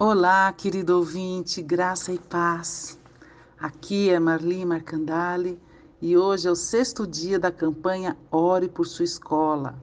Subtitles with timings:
[0.00, 2.96] Olá, querido ouvinte, graça e paz.
[3.58, 5.60] Aqui é Marli Marcandali
[6.00, 9.74] e hoje é o sexto dia da campanha Ore por Sua Escola,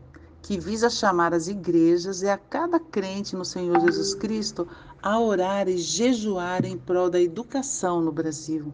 [0.41, 4.65] que visa chamar as igrejas e a cada crente no Senhor Jesus Cristo
[5.03, 8.73] a orar e jejuar em prol da educação no Brasil.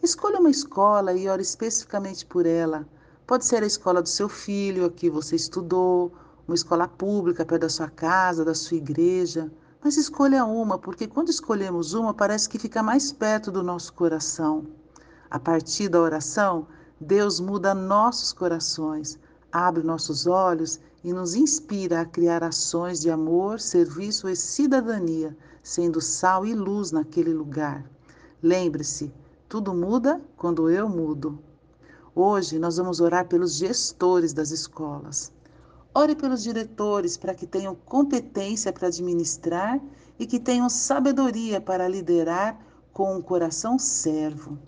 [0.00, 2.86] Escolha uma escola e ore especificamente por ela.
[3.26, 6.12] Pode ser a escola do seu filho, a que você estudou,
[6.46, 9.50] uma escola pública perto da sua casa, da sua igreja.
[9.86, 14.66] Mas escolha uma, porque quando escolhemos uma, parece que fica mais perto do nosso coração.
[15.30, 16.66] A partir da oração,
[17.00, 19.16] Deus muda nossos corações,
[19.52, 26.00] abre nossos olhos e nos inspira a criar ações de amor, serviço e cidadania, sendo
[26.00, 27.88] sal e luz naquele lugar.
[28.42, 29.14] Lembre-se,
[29.48, 31.38] tudo muda quando eu mudo.
[32.12, 35.30] Hoje nós vamos orar pelos gestores das escolas.
[35.98, 39.80] Ore pelos diretores para que tenham competência para administrar
[40.18, 42.60] e que tenham sabedoria para liderar
[42.92, 44.58] com um coração servo.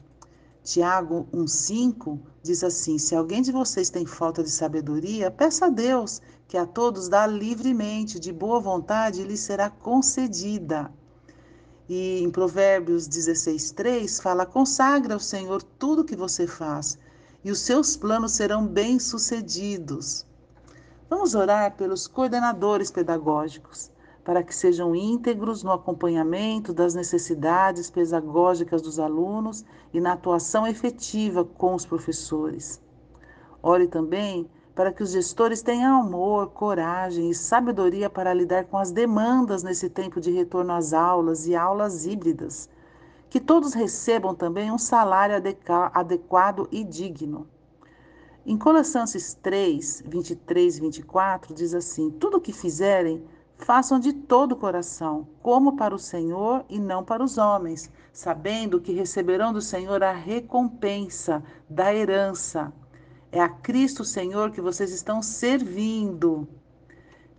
[0.64, 6.22] Tiago 1,5 diz assim: Se alguém de vocês tem falta de sabedoria, peça a Deus,
[6.48, 10.90] que a todos dá livremente, de boa vontade, e lhe será concedida.
[11.90, 16.96] E em Provérbios 16,3 fala: Consagra ao Senhor tudo que você faz,
[17.44, 20.26] e os seus planos serão bem-sucedidos.
[21.10, 23.90] Vamos orar pelos coordenadores pedagógicos,
[24.22, 31.46] para que sejam íntegros no acompanhamento das necessidades pedagógicas dos alunos e na atuação efetiva
[31.46, 32.78] com os professores.
[33.62, 38.92] Ore também para que os gestores tenham amor, coragem e sabedoria para lidar com as
[38.92, 42.68] demandas nesse tempo de retorno às aulas e aulas híbridas.
[43.30, 45.42] Que todos recebam também um salário
[45.94, 47.48] adequado e digno.
[48.50, 53.22] Em Colossenses 3, 23 e 24, diz assim: Tudo o que fizerem,
[53.58, 58.80] façam de todo o coração, como para o Senhor e não para os homens, sabendo
[58.80, 62.72] que receberão do Senhor a recompensa da herança.
[63.30, 66.48] É a Cristo Senhor que vocês estão servindo.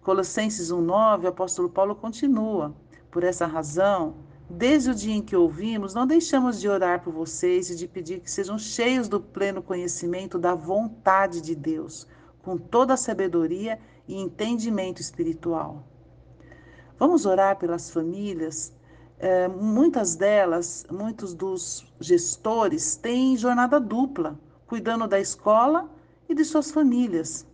[0.04, 2.76] Colossenses 1,9, o apóstolo Paulo continua.
[3.10, 4.14] Por essa razão,
[4.50, 8.20] Desde o dia em que ouvimos, não deixamos de orar por vocês e de pedir
[8.20, 12.08] que sejam cheios do pleno conhecimento da vontade de Deus,
[12.42, 15.84] com toda a sabedoria e entendimento espiritual.
[16.98, 18.74] Vamos orar pelas famílias.
[19.20, 25.88] É, muitas delas, muitos dos gestores têm jornada dupla, cuidando da escola
[26.28, 27.46] e de suas famílias.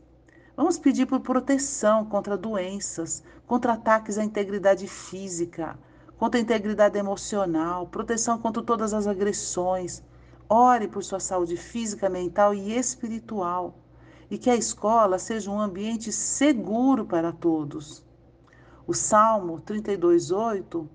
[0.56, 5.78] Vamos pedir por proteção contra doenças, contra ataques à integridade física,
[6.18, 10.04] contra a integridade emocional, proteção contra todas as agressões.
[10.48, 13.76] Ore por sua saúde física, mental e espiritual.
[14.30, 18.04] E que a escola seja um ambiente seguro para todos.
[18.88, 20.88] O Salmo 32:8,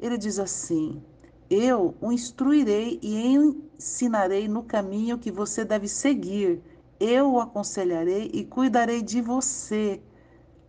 [0.00, 1.02] ele diz assim:
[1.48, 6.62] Eu o instruirei e ensinarei no caminho que você deve seguir.
[6.98, 10.02] Eu o aconselharei e cuidarei de você.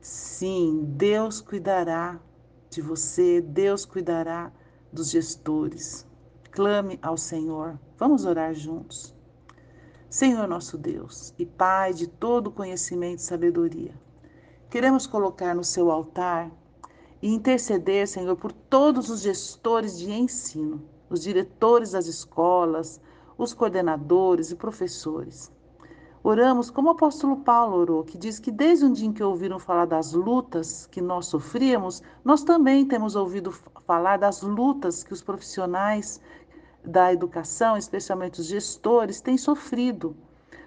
[0.02, 2.20] Sim, Deus cuidará
[2.76, 4.52] de você, Deus cuidará
[4.92, 6.06] dos gestores.
[6.52, 7.80] Clame ao Senhor.
[7.98, 9.16] Vamos orar juntos.
[10.10, 13.94] Senhor nosso Deus e Pai de todo conhecimento e sabedoria,
[14.70, 16.52] queremos colocar no seu altar
[17.22, 23.00] e interceder, Senhor, por todos os gestores de ensino, os diretores das escolas,
[23.38, 25.52] os coordenadores e professores.
[26.28, 29.60] Oramos como o apóstolo Paulo orou, que diz que desde o dia em que ouviram
[29.60, 33.52] falar das lutas que nós sofríamos, nós também temos ouvido
[33.86, 36.20] falar das lutas que os profissionais
[36.84, 40.16] da educação, especialmente os gestores, têm sofrido.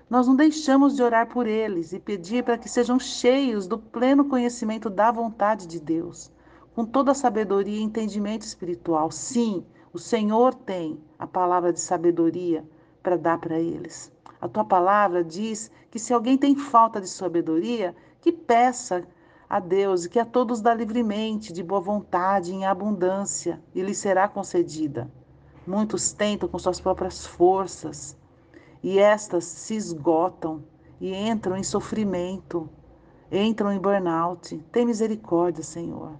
[0.08, 4.26] Nós não deixamos de orar por eles e pedir para que sejam cheios do pleno
[4.26, 6.30] conhecimento da vontade de Deus,
[6.72, 9.10] com toda a sabedoria e entendimento espiritual.
[9.10, 12.64] Sim, o Senhor tem a palavra de sabedoria
[13.02, 14.16] para dar para eles.
[14.40, 19.06] A tua palavra diz que se alguém tem falta de sabedoria, que peça
[19.48, 23.94] a Deus e que a todos dá livremente, de boa vontade, em abundância, e lhe
[23.94, 25.10] será concedida.
[25.66, 28.16] Muitos tentam com suas próprias forças,
[28.82, 30.62] e estas se esgotam
[31.00, 32.68] e entram em sofrimento,
[33.30, 34.56] entram em burnout.
[34.70, 36.12] Tem misericórdia, Senhor.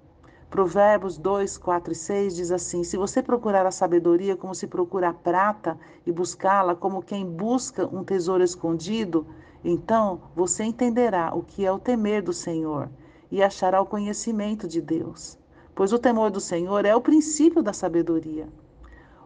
[0.50, 5.10] Provérbios 2, 4 e 6 diz assim: Se você procurar a sabedoria como se procura
[5.10, 9.26] a prata e buscá-la como quem busca um tesouro escondido,
[9.62, 12.88] então você entenderá o que é o temer do Senhor
[13.30, 15.38] e achará o conhecimento de Deus.
[15.74, 18.48] Pois o temor do Senhor é o princípio da sabedoria.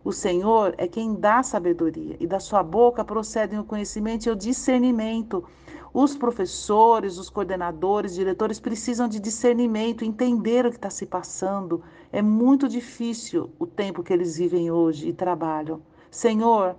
[0.05, 4.37] O Senhor é quem dá sabedoria, e da sua boca procedem o conhecimento e o
[4.37, 5.45] discernimento.
[5.95, 11.83] Os professores, os coordenadores, diretores precisam de discernimento, entender o que está se passando.
[12.11, 15.83] É muito difícil o tempo que eles vivem hoje e trabalham.
[16.11, 16.77] Senhor,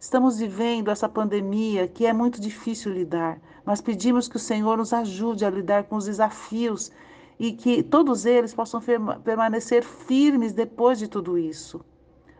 [0.00, 3.40] estamos vivendo essa pandemia que é muito difícil lidar.
[3.64, 6.90] Nós pedimos que o Senhor nos ajude a lidar com os desafios
[7.38, 8.82] e que todos eles possam
[9.22, 11.84] permanecer firmes depois de tudo isso.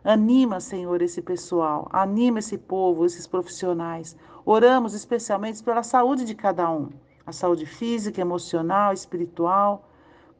[0.02, 4.16] Anima, Senhor, esse pessoal, anima esse povo, esses profissionais.
[4.48, 6.88] Oramos especialmente pela saúde de cada um,
[7.26, 9.90] a saúde física, emocional, espiritual.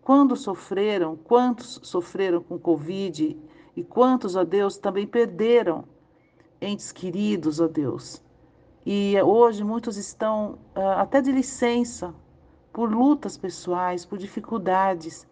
[0.00, 3.36] Quando sofreram, quantos sofreram com Covid
[3.74, 5.84] e quantos, ó Deus, também perderam
[6.60, 8.22] entes queridos, ó Deus.
[8.86, 10.60] E hoje muitos estão
[10.96, 12.14] até de licença
[12.72, 15.26] por lutas pessoais, por dificuldades,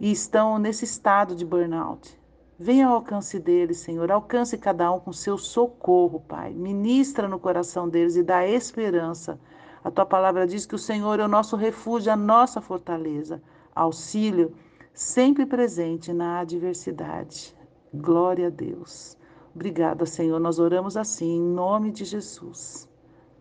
[0.00, 2.18] e estão nesse estado de burnout.
[2.60, 4.10] Venha ao alcance deles, Senhor.
[4.10, 6.52] Alcance cada um com seu socorro, Pai.
[6.52, 9.38] Ministra no coração deles e dá esperança.
[9.84, 13.40] A tua palavra diz que o Senhor é o nosso refúgio, a nossa fortaleza,
[13.72, 14.52] auxílio
[14.92, 17.56] sempre presente na adversidade.
[17.94, 19.16] Glória a Deus.
[19.54, 20.40] Obrigada, Senhor.
[20.40, 22.88] Nós oramos assim, em nome de Jesus.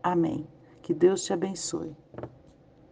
[0.04, 0.48] Amém.
[0.84, 1.96] Que Deus te abençoe.